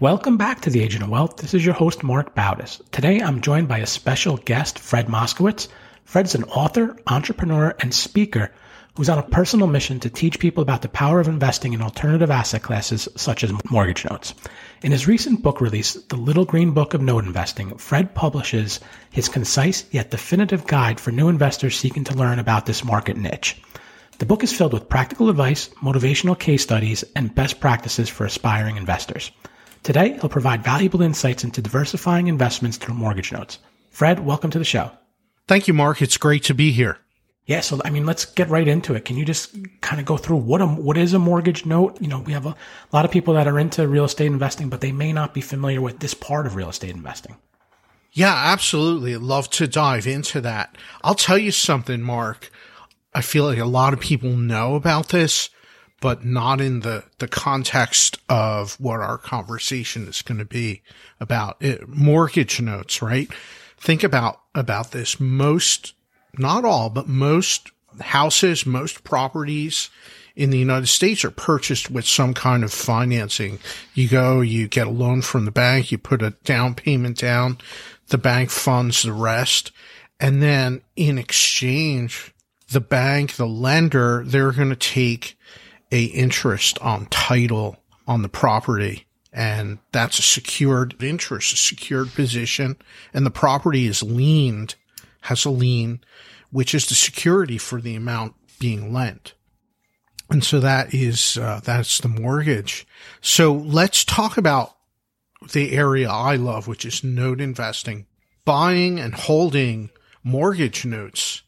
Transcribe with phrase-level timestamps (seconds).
[0.00, 1.36] Welcome back to the Agent of Wealth.
[1.36, 2.80] This is your host, Marc Bautis.
[2.90, 5.68] Today, I'm joined by a special guest, Fred Moskowitz.
[6.04, 8.50] Fred's an author, entrepreneur, and speaker
[8.96, 12.30] who's on a personal mission to teach people about the power of investing in alternative
[12.30, 14.32] asset classes such as mortgage notes.
[14.82, 19.28] In his recent book release, The Little Green Book of Note Investing, Fred publishes his
[19.28, 23.60] concise yet definitive guide for new investors seeking to learn about this market niche.
[24.18, 28.78] The book is filled with practical advice, motivational case studies, and best practices for aspiring
[28.78, 29.30] investors.
[29.82, 33.58] Today, he'll provide valuable insights into diversifying investments through mortgage notes.
[33.90, 34.90] Fred, welcome to the show.
[35.48, 36.02] Thank you, Marc.
[36.02, 36.98] It's great to be here.
[37.46, 39.04] Yeah, so I mean, let's get right into it.
[39.04, 42.00] Can you just kind of go through what a what is a mortgage note?
[42.00, 42.56] You know, we have a, a
[42.92, 45.80] lot of people that are into real estate investing, but they may not be familiar
[45.80, 47.36] with this part of real estate investing.
[48.12, 49.14] Yeah, absolutely.
[49.14, 50.76] I'd love to dive into that.
[51.02, 52.50] I'll tell you something, Marc.
[53.14, 55.50] I feel like a lot of people know about this,
[56.00, 60.82] but not in the, the context of what our conversation is going to be
[61.20, 61.86] about it.
[61.88, 63.30] Mortgage notes, right?
[63.76, 65.20] Think about, about this.
[65.20, 65.94] Most,
[66.38, 67.70] not all, but most
[68.00, 69.90] houses, most properties
[70.36, 73.58] in the United States are purchased with some kind of financing.
[73.94, 77.58] You go, you get a loan from the bank, you put a down payment down,
[78.08, 79.72] the bank funds the rest.
[80.18, 82.32] And then in exchange,
[82.70, 85.36] the bank, the lender, they're going to take
[85.90, 87.76] a interest on title
[88.06, 89.06] on the property.
[89.32, 92.76] And that's a secured interest, a secured position.
[93.14, 94.74] And the property is liened,
[95.22, 96.00] has a lien,
[96.50, 99.34] which is the security for the amount being lent.
[100.30, 102.86] And so that is, uh, that's the mortgage.
[103.20, 104.76] So let's talk about
[105.52, 108.06] the area I love, which is note investing,
[108.44, 109.90] buying and holding
[110.22, 111.42] mortgage notes.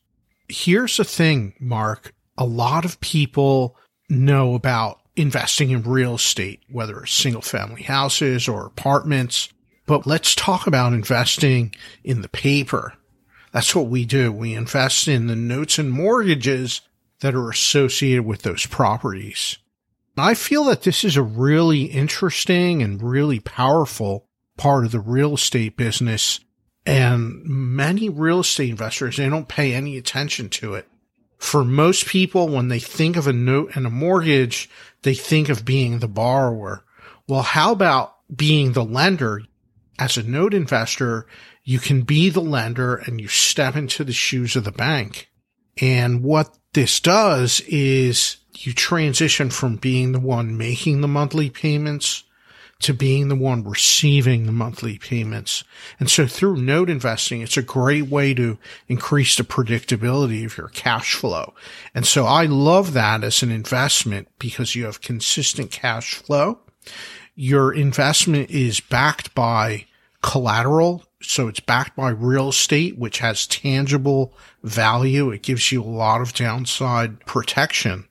[0.49, 2.15] Here's the thing, Marc.
[2.39, 3.77] A lot of people
[4.09, 9.49] know about investing in real estate, whether it's single family houses or apartments.
[9.87, 11.75] But let's talk about investing
[12.05, 12.95] in the paper.
[13.53, 14.33] That's what we do.
[14.33, 16.81] We invest in the notes and mortgages
[17.21, 19.59] that are associated with those properties.
[20.17, 24.27] I feel that this is a really interesting and really powerful
[24.57, 26.41] part of the real estate business.
[26.85, 30.89] And many real estate investors, they don't pay any attention to it
[31.43, 34.71] for most people, when they think of a note and a mortgage,
[35.03, 36.85] they think of being the borrower.
[37.27, 39.43] Well, how about being the lender?
[39.99, 41.27] As a note investor,
[41.65, 45.31] you can be the lender and you step into the shoes of the bank.
[45.81, 52.23] And what this does is you transition from being the one making the monthly payments
[52.83, 55.65] to being the one receiving the monthly payments.
[55.99, 60.69] And so through note investing, it's a great way to increase the predictability of your
[60.69, 61.55] cash flow.
[61.95, 66.61] And so I love that as an investment because you have consistent cash flow.
[67.35, 69.87] Your investment is backed by
[70.23, 71.05] collateral.
[71.23, 75.31] So it's backed by real estate, which has tangible value.
[75.31, 78.09] It gives you a lot of downside protection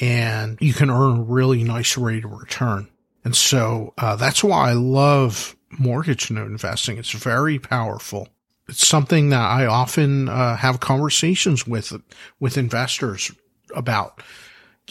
[0.00, 2.88] and you can earn a really nice rate of return.
[3.28, 6.96] And so uh, that's why I love mortgage note investing.
[6.96, 8.30] It's very powerful.
[8.70, 11.92] It's something that I often uh, have conversations with
[12.40, 13.30] with investors
[13.76, 14.22] about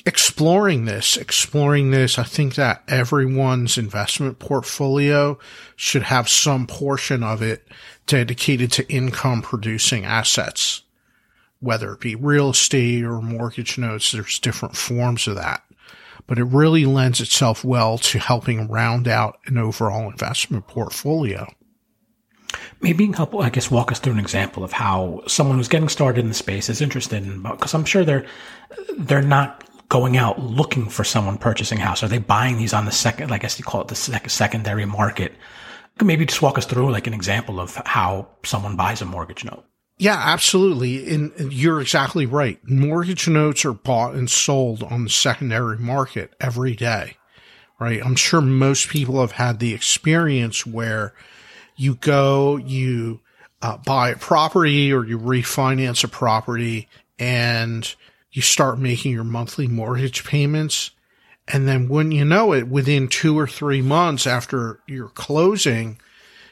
[0.06, 2.20] exploring this, exploring this.
[2.20, 5.40] I think that everyone's investment portfolio
[5.76, 7.68] should have some portion of it
[8.06, 10.84] dedicated to income producing assets,
[11.60, 14.12] whether it be real estate or mortgage notes.
[14.12, 15.64] There's different forms of that
[16.28, 21.48] but it really lends itself well to helping round out an overall investment portfolio.
[22.82, 25.68] Maybe you can help, I guess, walk us through an example of how someone who's
[25.68, 28.26] getting started in the space is interested in, because I'm sure they're,
[28.98, 32.04] they're not going out looking for someone purchasing house.
[32.04, 34.86] Are they buying these on the second, I guess you call it the sec- secondary
[34.86, 35.34] market?
[36.02, 39.66] Maybe just walk us through like an example of how someone buys a mortgage note.
[39.98, 41.12] Yeah, absolutely.
[41.14, 42.60] And you're exactly right.
[42.70, 47.18] Mortgage notes are bought and sold on the secondary market every day,
[47.80, 48.04] right?
[48.06, 51.14] I'm sure most people have had the experience where
[51.76, 53.22] you go, you
[53.62, 57.96] uh, buy a property or you refinance a property and
[58.32, 60.92] you start making your monthly mortgage payments
[61.48, 66.00] And then when you know it, within two or three months after your closing,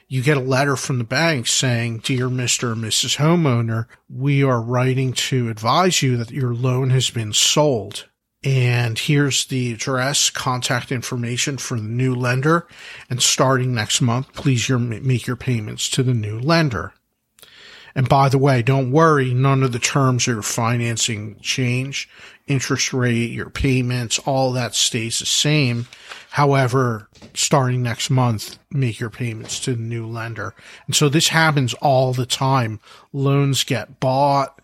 [0.08, 2.74] you get a letter from the bank saying, Dear Mr.
[2.74, 3.18] and Mrs.
[3.18, 8.06] Homeowner, we are writing to advise you that your loan has been sold.
[8.44, 12.68] And here's the address, contact information for the new lender.
[13.10, 16.94] And starting next month, please your, make your payments to the new lender.
[17.96, 22.08] And by the way, don't worry, none of the terms of your financing change.
[22.46, 25.88] Interest rate, your payments, all that stays the same.
[26.36, 30.54] However, starting next month, make your payments to the new lender.
[30.86, 32.82] And so this happens all the time.
[33.14, 34.60] Loans get bought.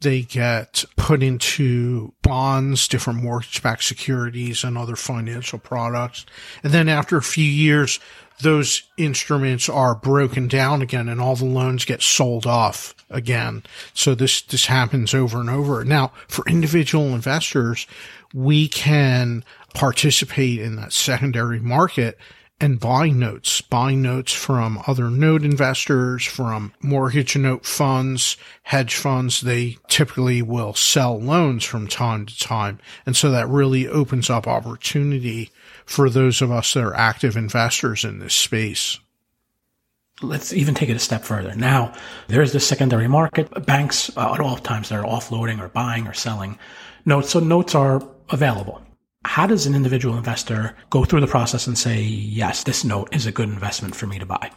[0.00, 6.26] They get put into bonds, different mortgage-backed securities and other financial products.
[6.64, 8.00] And then after a few years,
[8.40, 13.62] those instruments are broken down again and all the loans get sold off again.
[13.94, 15.84] So this, this happens over and over.
[15.84, 17.86] Now, for individual investors,
[18.34, 19.44] we can
[19.74, 22.18] participate in that secondary market
[22.62, 29.40] and buying notes, buying notes from other note investors, from mortgage note funds, hedge funds.
[29.40, 32.78] They typically will sell loans from time to time.
[33.04, 35.50] And so that really opens up opportunity
[35.84, 39.00] for those of us that are active investors in this space.
[40.20, 41.56] Let's even take it a step further.
[41.56, 41.92] Now,
[42.28, 43.66] there's the secondary market.
[43.66, 46.60] Banks uh, at all times they're offloading or buying or selling
[47.04, 47.30] notes.
[47.30, 47.98] So notes are
[48.32, 48.82] available.
[49.24, 53.26] How does an individual investor go through the process and say, yes, this note is
[53.26, 54.50] a good investment for me to buy?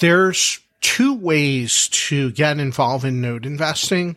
[0.00, 4.16] There's two ways to get involved in note investing.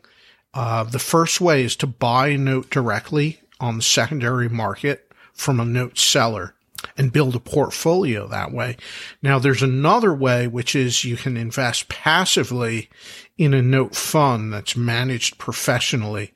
[0.54, 5.60] Uh, the first way is to buy a note directly on the secondary market from
[5.60, 6.56] a note seller
[6.98, 8.78] and build a portfolio that way.
[9.22, 12.90] Now there's another way, which is you can invest passively
[13.38, 16.34] in a note fund that's managed professionally.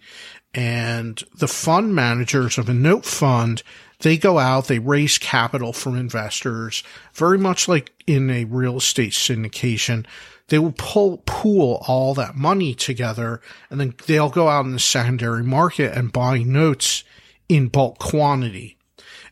[0.54, 3.64] And the fund managers of a note fund,
[4.00, 6.84] they go out, they raise capital from investors,
[7.14, 10.06] very much like in a real estate syndication.
[10.50, 14.80] They will pull, pool all that money together and then they'll go out in the
[14.80, 17.04] secondary market and buy notes
[17.50, 18.78] in bulk quantity.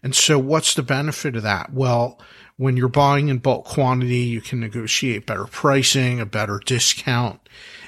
[0.02, 1.74] And so what's the benefit of that?
[1.74, 2.20] Well,
[2.58, 7.40] when you're buying in bulk quantity, you can negotiate better pricing, a better discount.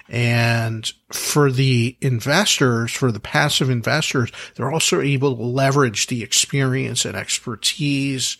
[0.09, 7.05] And for the investors, for the passive investors, they're also able to leverage the experience
[7.05, 8.37] and expertise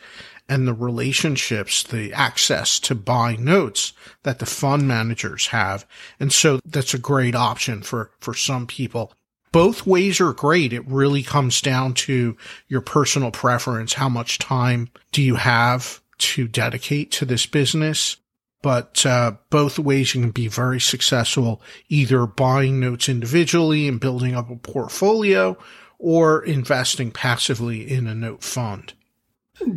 [0.50, 3.94] and the relationships, the access to buy notes
[4.24, 5.88] that the fund managers have.
[6.19, 9.13] And so that's a great option for, for some people.
[9.51, 10.74] Both ways are great.
[10.74, 12.36] It really comes down to
[12.68, 13.94] your personal preference.
[13.94, 18.18] How much time do you have to dedicate to this business?
[18.63, 24.33] But uh, both ways you can be very successful, either buying notes individually and building
[24.33, 25.56] up a portfolio
[26.00, 28.94] or investing passively in a note fund.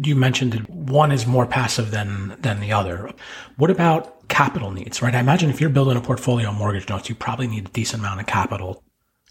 [0.03, 3.13] You mentioned that one is more passive than than the other.
[3.57, 5.15] What about capital needs, right?
[5.15, 8.01] I imagine if you're building a portfolio of mortgage notes, you probably need a decent
[8.01, 8.83] amount of capital.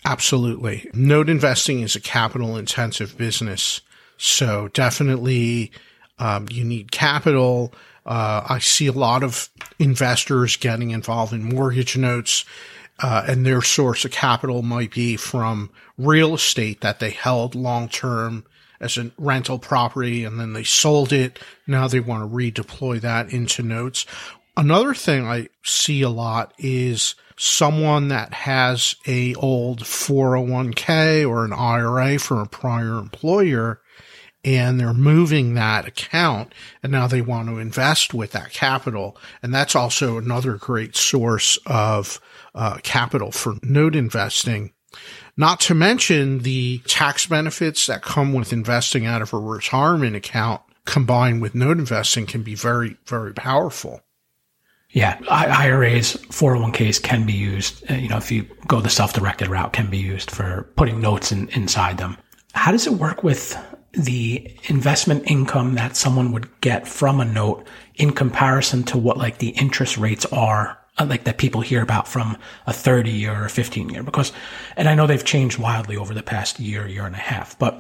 [0.04, 0.90] Absolutely.
[0.94, 3.82] Note investing is a capital intensive business.
[4.18, 5.72] So definitely
[6.20, 7.74] um, you need capital
[8.06, 12.46] uh, I see a lot of investors getting involved in mortgage notes,
[13.00, 17.90] uh, and their source of capital might be from real estate that they held long
[17.90, 18.46] term
[18.80, 21.40] as a rental property and then they sold it.
[21.66, 24.06] Now they want to redeploy that into notes.
[24.56, 31.54] Another thing I see a lot is someone that has a old 401k or an
[31.54, 33.82] IRA from a prior employer
[34.46, 39.18] and they're moving that account and now they want to invest with that capital.
[39.42, 42.22] And that's also another great source of
[42.54, 44.72] uh, capital for note investing.
[45.36, 50.62] Not to mention the tax benefits that come with investing out of a retirement account
[50.86, 54.02] combined with note investing can be very, very powerful.
[54.92, 57.84] Yeah, IRAs, 401ks can be used.
[57.92, 61.34] Uh, you know, if you go the self-directed route, can be used for putting notes
[61.34, 62.18] in, inside them.
[62.54, 63.58] How does it work with
[63.98, 69.38] the investment income that someone would get from a note in comparison to what like
[69.38, 72.38] the interest rates are Uh, like that people hear about from
[72.68, 74.32] a 30 year or a 15 year because
[74.78, 77.76] and i know they've changed wildly over the past year year and a half but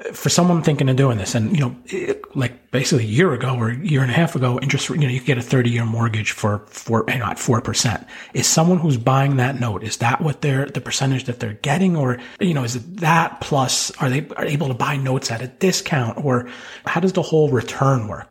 [0.00, 3.32] uh, for someone thinking of doing this and you know it, like basically a year
[3.32, 5.42] ago or a year and a half ago interest you know you could get a
[5.42, 8.06] 30 year mortgage for four eh, not four percent.
[8.34, 11.96] Is someone who's buying that note is that what they're the percentage that they're getting
[11.96, 15.42] or you know is it that plus are they are able to buy notes at
[15.42, 16.48] a discount or
[16.84, 18.28] how does the whole return work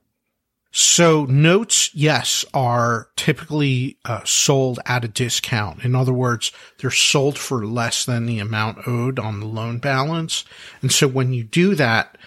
[0.71, 5.83] so notes, yes, are typically uh, sold at a discount.
[5.83, 10.45] In other words, they're sold for less than the amount owed on the loan balance.
[10.81, 12.17] And so when you do that,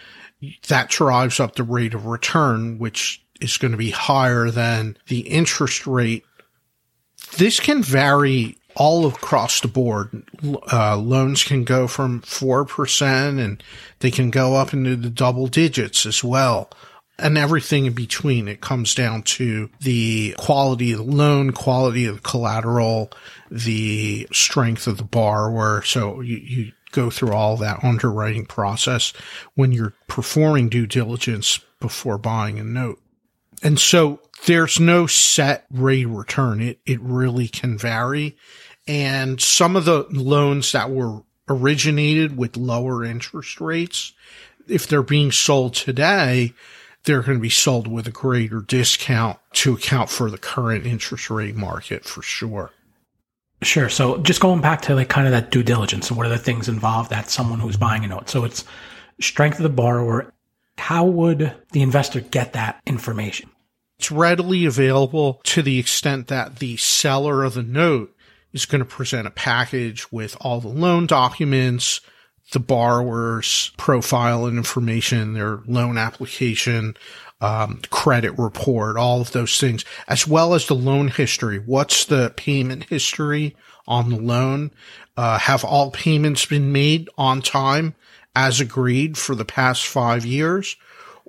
[0.69, 5.21] that drives up the rate of return, which is going to be higher than the
[5.21, 6.25] interest rate.
[7.37, 10.25] This can vary all across the board.
[10.73, 13.63] Uh, loans can go from 4% and
[13.99, 16.71] they can go up into the double digits as well.
[17.21, 18.49] And everything in between.
[18.49, 23.13] It comes down to the quality of the loan, quality of the collateral,
[23.51, 25.83] the strength of the borrower.
[25.83, 29.13] So you, you go through all that underwriting process
[29.55, 33.01] when you're performing due diligence before buying a note.
[33.63, 36.61] And so there's no set rate of return.
[36.61, 38.37] It, it really can vary.
[38.87, 44.13] And some of the loans that were originated with lower interest rates,
[44.67, 46.55] if they're being sold today,
[47.05, 51.31] they're going to be sold with a greater discount to account for the current interest
[51.31, 52.71] rate market for sure.
[53.63, 53.89] Sure.
[53.89, 56.39] So just going back to like kind of that due diligence and what are the
[56.39, 58.31] things involved that someone who's buying a note.
[58.31, 58.65] So it's
[59.21, 60.33] strength of the borrower.
[60.79, 63.51] How would the investor get that information?
[63.99, 68.17] It's readily available to the extent that the seller of the note
[68.53, 72.01] is going to present a package with all the loan documents,
[72.53, 76.97] the borrower's profile and information, their loan application,
[77.41, 81.59] um, credit report, all of those things, as well as the loan history.
[81.59, 83.57] What's the payment history
[83.87, 84.73] on the loan?
[85.17, 87.95] Uh, have all payments been made on time
[88.35, 90.77] as agreed for the past five years?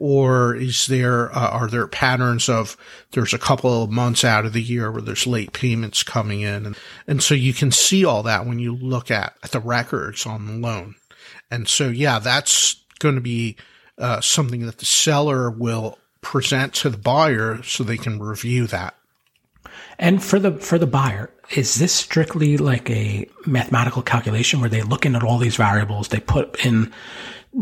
[0.02, 2.76] or is there uh, are there patterns of
[3.12, 6.66] there's a couple of months out of the year where there's late payments coming in
[6.66, 10.26] and and so you can see all that when you look at, at the records
[10.26, 10.96] on the loan
[11.52, 13.56] and so yeah that's going to be
[13.98, 18.96] uh, something that the seller will present to the buyer so they can review that.
[20.00, 24.82] And for the for the buyer is this strictly like a mathematical calculation where they
[24.82, 26.92] look in at all these variables they put in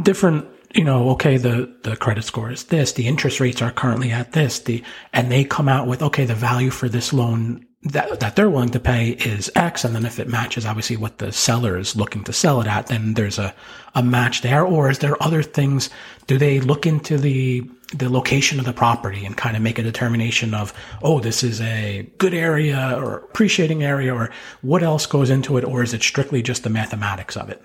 [0.03, 4.11] different you know, okay, the, the credit score is this, the interest rates are currently
[4.11, 8.19] at this, the, and they come out with, okay, the value for this loan that,
[8.19, 9.85] that they're willing to pay is X.
[9.85, 12.87] And then if it matches obviously what the seller is looking to sell it at,
[12.87, 13.53] then there's a,
[13.95, 14.65] a match there.
[14.65, 15.89] Or is there other things?
[16.27, 19.83] Do they look into the, the location of the property and kind of make a
[19.83, 24.29] determination of, oh, this is a good area or appreciating area or
[24.61, 25.63] what else goes into it?
[25.63, 27.63] Or is it strictly just the mathematics of it?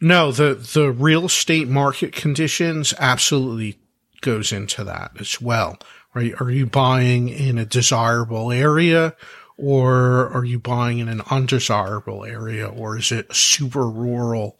[0.00, 3.78] No, the the real estate market conditions absolutely
[4.20, 5.78] goes into that as well.
[6.14, 6.32] Right?
[6.40, 9.14] Are you buying in a desirable area
[9.56, 14.58] or are you buying in an undesirable area or is it a super rural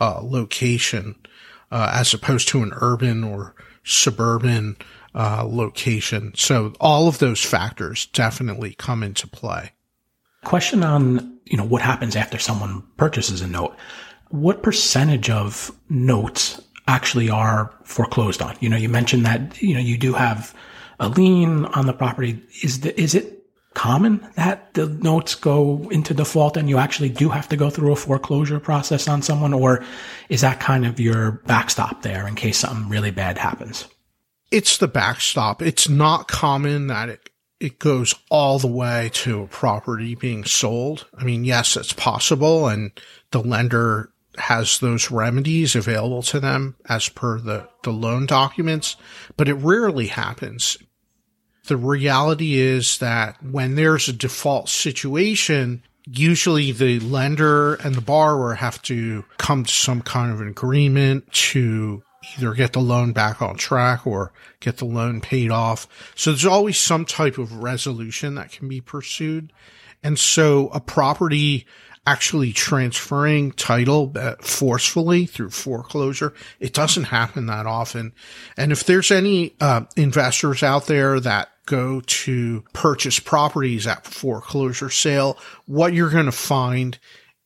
[0.00, 1.16] uh, location
[1.70, 4.76] uh, as opposed to an urban or suburban
[5.14, 6.32] uh, location?
[6.36, 9.72] So all of those factors definitely come into play.
[10.44, 13.76] Question on, you know, what happens after someone purchases a note
[14.30, 18.56] what percentage of notes actually are foreclosed on?
[18.60, 20.54] You know, you mentioned that, you know, you do have
[21.00, 22.40] a lien on the property.
[22.62, 23.40] Is the, is it
[23.74, 27.92] common that the notes go into default and you actually do have to go through
[27.92, 29.54] a foreclosure process on someone?
[29.54, 29.82] Or
[30.28, 33.88] is that kind of your backstop there in case something really bad happens?
[34.50, 35.62] It's the backstop.
[35.62, 37.30] It's not common that it,
[37.60, 41.06] it goes all the way to a property being sold.
[41.16, 42.90] I mean, yes, it's possible and
[43.30, 48.96] the lender has those remedies available to them as per the, the loan documents,
[49.36, 50.78] but it rarely happens.
[51.66, 58.54] The reality is that when there's a default situation, usually the lender and the borrower
[58.54, 62.02] have to come to some kind of an agreement to
[62.36, 65.86] either get the loan back on track or get the loan paid off.
[66.14, 69.52] So there's always some type of resolution that can be pursued.
[70.02, 71.66] And so a property
[72.06, 76.32] actually transferring title uh, forcefully through foreclosure.
[76.58, 78.12] It doesn't happen that often.
[78.56, 84.90] And if there's any uh, investors out there that go to purchase properties at foreclosure
[84.90, 86.98] sale, what you're going to find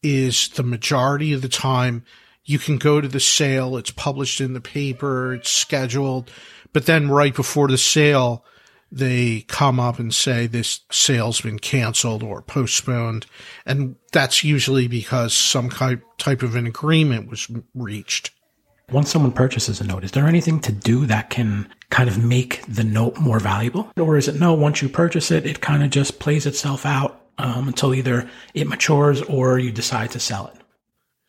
[0.02, 2.04] is the majority of the time
[2.44, 3.76] you can go to the sale.
[3.76, 5.34] It's published in the paper.
[5.34, 6.30] It's scheduled.
[6.73, 8.44] But then right before the sale,
[8.94, 13.26] they come up and say this sale's been canceled or postponed.
[13.66, 18.30] And that's usually because some type of an agreement was reached.
[18.92, 22.62] Once someone purchases a note, is there anything to do that can kind of make
[22.68, 23.90] the note more valuable?
[23.98, 27.20] Or is it no, once you purchase it, it kind of just plays itself out
[27.38, 30.60] um, until either it matures or you decide to sell it?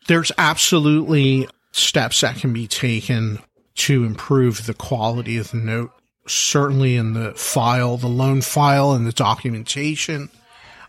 [0.06, 3.40] There's absolutely steps that can be taken
[3.74, 5.90] to improve the quality of the note
[6.26, 10.28] certainly in the file, the loan file and the documentation.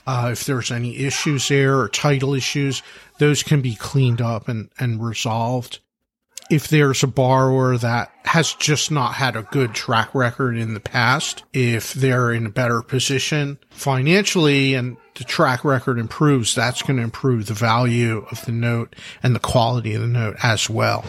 [0.05, 2.81] Uh, if there's any issues there or title issues,
[3.19, 5.79] those can be cleaned up and, and resolved.
[6.49, 10.79] if there's a borrower that has just not had a good track record in the
[10.79, 16.97] past, if they're in a better position financially and the track record improves, that's going
[16.97, 21.03] to improve the value of the note and the quality of the note as well.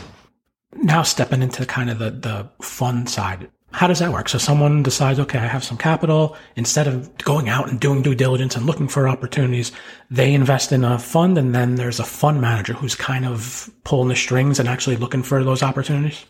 [0.75, 4.29] Now stepping into kind of the, the fund side, how does that work?
[4.29, 6.37] So someone decides, okay, I have some capital.
[6.57, 9.73] Instead of going out and doing due diligence and looking for opportunities,
[10.11, 14.09] they invest in a fund and then there's a fund manager who's kind of pulling
[14.09, 16.25] the strings and actually looking for those opportunities.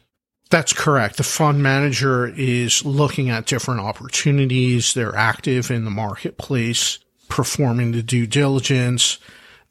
[0.51, 1.17] That's correct.
[1.17, 4.95] The fund manager is looking at different opportunities.
[4.95, 9.19] They're active in the marketplace, performing the due diligence.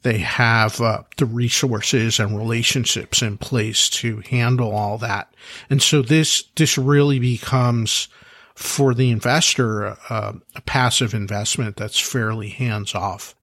[0.02, 5.34] They have uh, the resources and relationships in place to handle all that.
[5.68, 8.08] And so this, this really becomes
[8.54, 13.34] for the investor uh, a passive investment that's fairly hands off.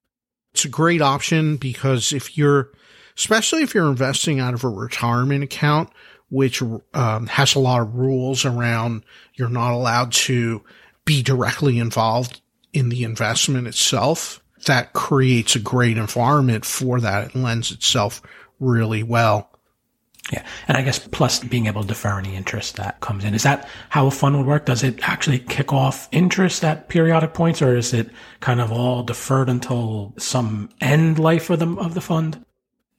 [0.52, 2.70] It's a great option because if you're,
[3.16, 5.90] especially if you're investing out of a retirement account,
[6.28, 6.62] which
[6.94, 10.62] um, has a lot of rules around you're not allowed to
[11.04, 12.40] be directly involved
[12.72, 14.42] in the investment itself.
[14.66, 17.28] That creates a great environment for that.
[17.28, 18.22] It lends itself
[18.60, 19.50] really well.
[20.32, 20.44] Yeah.
[20.66, 23.32] And I guess plus being able to defer any interest that comes in.
[23.32, 24.66] Is that how a fund would work?
[24.66, 29.04] Does it actually kick off interest at periodic points or is it kind of all
[29.04, 32.44] deferred until some end life of the, of the fund?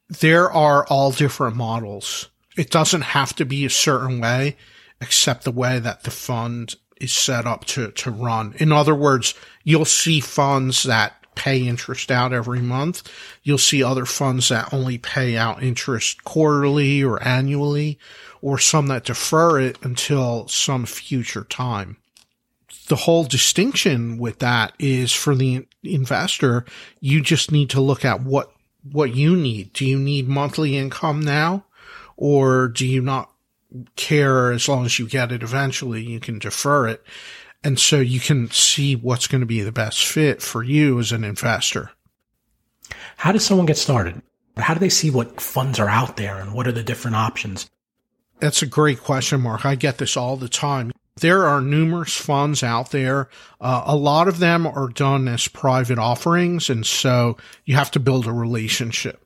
[0.08, 4.58] There are all different models it doesn't have to be a certain way,
[5.00, 8.56] except the way that the fund is set up to, to run.
[8.58, 13.04] In other words, you'll see funds that pay interest out every month.
[13.44, 18.00] You'll see other funds that only pay out interest quarterly or annually,
[18.42, 21.98] or some that defer it until some future time.
[22.88, 26.66] The whole distinction with that is for the investor,
[27.00, 28.52] you just need to look at what,
[28.92, 29.74] what you need.
[29.74, 31.66] Do you need monthly income now?
[32.16, 33.30] Or do you not
[33.96, 36.02] care as long as you get it eventually?
[36.02, 37.04] You can defer it.
[37.64, 41.12] And so you can see what's going to be the best fit for you as
[41.12, 41.92] an investor.
[43.18, 44.22] How does someone get started?
[44.58, 47.70] How do they see what funds are out there and what are the different options?
[48.40, 49.66] That's a great question, Marc.
[49.66, 50.92] I get this all the time.
[51.20, 53.30] There are numerous funds out there.
[53.60, 56.70] Uh, a lot of them are done as private offerings.
[56.70, 59.24] And so you have to build a relationship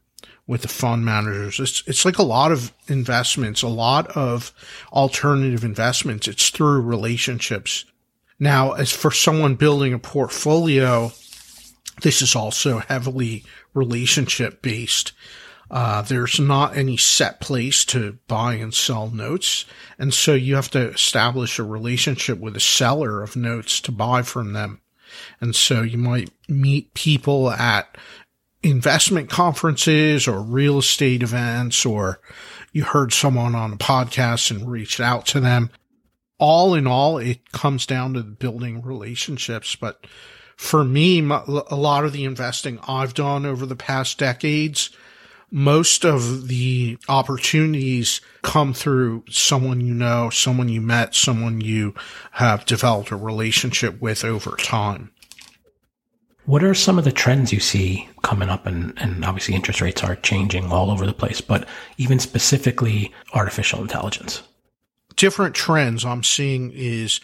[0.47, 1.59] with the fund managers.
[1.59, 4.53] It's, it's like a lot of investments, a lot of
[4.93, 6.27] alternative investments.
[6.27, 7.85] It's through relationships.
[8.41, 11.11] Now, as for someone building a portfolio,
[12.01, 15.11] this is also heavily relationship based.
[15.69, 19.65] Uh, there's not any set place to buy and sell notes.
[19.99, 24.23] And so you have to establish a relationship with a seller of notes to buy
[24.23, 24.81] from them.
[25.39, 27.95] And so you might meet people at
[28.63, 32.19] investment conferences or real estate events, or
[32.73, 35.69] you heard someone on a podcast and reached out to them.
[36.41, 39.75] All in all, it comes down to building relationships.
[39.75, 40.07] But
[40.57, 44.89] for me, a lot of the investing I've done over the past decades,
[45.51, 51.93] most of the opportunities come through someone you know, someone you met, someone you
[52.31, 55.11] have developed a relationship with over time.
[56.45, 58.65] What are some of the trends you see coming up?
[58.65, 63.79] And, and obviously, interest rates are changing all over the place, but even specifically artificial
[63.79, 64.41] intelligence.
[65.15, 67.19] Different trends I'm seeing is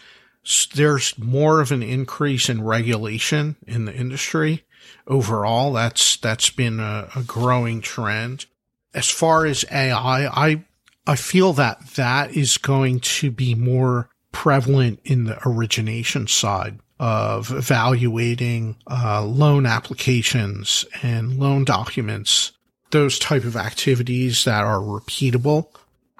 [0.74, 4.64] there's more of an increase in regulation in the industry
[5.06, 5.72] overall.
[5.72, 8.46] That's that's been a, a growing trend.
[8.94, 10.64] As far as AI, I
[11.06, 17.50] I feel that that is going to be more prevalent in the origination side of
[17.52, 22.52] evaluating uh, loan applications and loan documents,
[22.90, 25.68] those type of activities that are repeatable.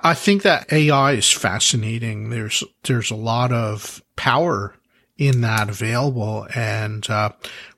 [0.00, 2.30] I think that AI is fascinating.
[2.30, 4.74] There's there's a lot of power
[5.16, 7.30] in that available, and uh,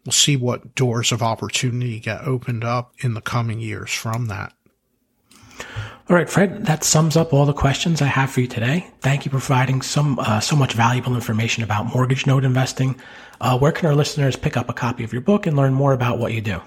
[0.04, 4.52] we'll see what doors of opportunity get opened up in the coming years from that.
[6.08, 8.90] All right, Fred, that sums up all the questions I have for you today.
[9.00, 13.00] Thank you for providing some uh, so much valuable information about mortgage note investing.
[13.40, 15.92] Uh, where can our listeners pick up a copy of your book and learn more
[15.92, 16.60] about what you do?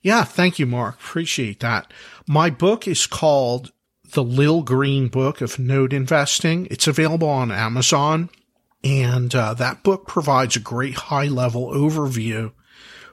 [0.00, 0.94] Yeah, thank you, Marc.
[0.94, 1.92] Appreciate that.
[2.26, 3.72] My book is called
[4.12, 6.68] The Little Green Book of Note Investing.
[6.70, 8.28] It's available on Amazon,
[8.84, 12.52] and uh, that book provides a great high level overview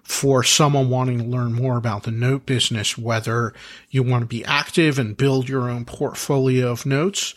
[0.04, 3.54] for someone wanting to learn more about the note business, whether
[3.90, 7.34] you want to be active and build your own portfolio of notes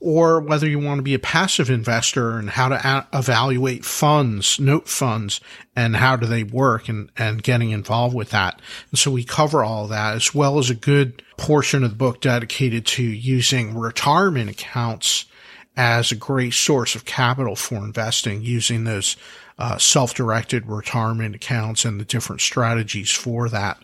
[0.00, 4.60] or whether you want to be a passive investor and how to a- evaluate funds,
[4.60, 5.40] note funds,
[5.74, 8.60] and how do they work and, and getting involved with that.
[8.90, 12.20] And so we cover all that as well as a good portion of the book
[12.20, 15.26] dedicated to using retirement accounts
[15.76, 19.16] as a great source of capital for investing using those
[19.58, 23.78] uh, self-directed retirement accounts and the different strategies for that.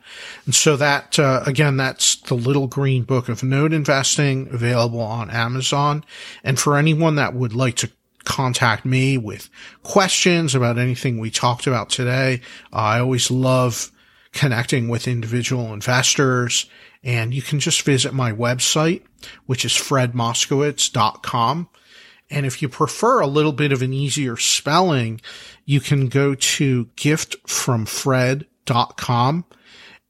[0.44, 5.30] And so that, uh, again, that's the little green book of note investing available on
[5.30, 6.04] Amazon.
[6.44, 7.90] And for anyone that would like to
[8.24, 9.48] contact me with
[9.82, 13.90] questions about anything we talked about today, I always love
[14.32, 16.66] connecting with individual investors
[17.04, 19.02] and you can just visit my website,
[19.46, 21.68] which is fredmoskowitz.com.
[22.32, 25.20] And if you prefer a little bit of an easier spelling,
[25.64, 29.44] you can go to giftfromfred.com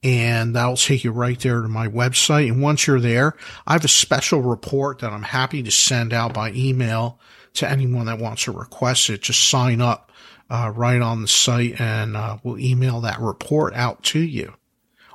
[0.04, 2.48] and that'll take you right there to my website.
[2.48, 6.34] And once you're there, I have a special report that I'm happy to send out
[6.34, 7.20] by email
[7.54, 9.22] to anyone that wants to request it.
[9.22, 10.10] Just sign up
[10.50, 14.54] uh, right on the site and uh, we'll email that report out to you.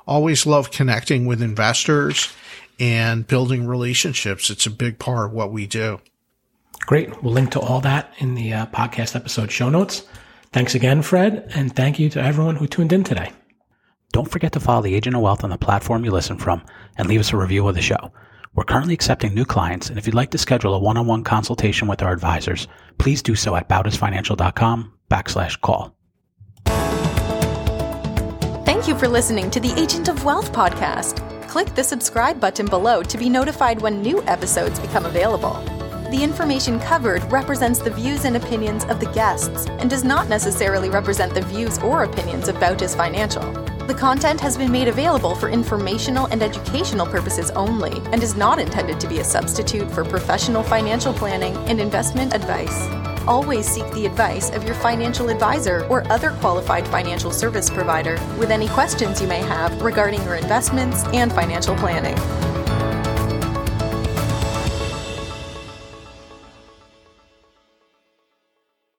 [0.06, 2.32] Always love connecting with investors
[2.80, 4.50] and building relationships.
[4.50, 6.00] It's a big part of what we do.
[6.88, 7.22] Great.
[7.22, 10.04] We'll link to all that in the uh, podcast episode show notes.
[10.54, 13.30] Thanks again, Fred, and thank you to everyone who tuned in today.
[14.12, 16.64] Don't forget to follow the Agent of Wealth on the platform you listen from
[16.96, 18.10] and leave us a review of the show.
[18.54, 22.02] We're currently accepting new clients, and if you'd like to schedule a one-on-one consultation with
[22.02, 25.94] our advisors, please do so at bautisfinancial.com backslash call.
[28.64, 31.20] Thank you for listening to the Agent of Wealth podcast.
[31.50, 35.77] Click the subscribe button below to be notified when new episodes become available.
[36.10, 40.88] The information covered represents the views and opinions of the guests and does not necessarily
[40.88, 43.42] represent the views or opinions of Bautis Financial.
[43.86, 48.58] The content has been made available for informational and educational purposes only and is not
[48.58, 52.88] intended to be a substitute for professional financial planning and investment advice.
[53.26, 58.50] Always seek the advice of your financial advisor or other qualified financial service provider with
[58.50, 62.16] any questions you may have regarding your investments and financial planning.